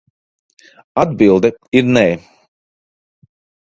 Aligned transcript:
Atbilde 1.03 1.53
ir 1.81 1.87
nē. 1.95 2.07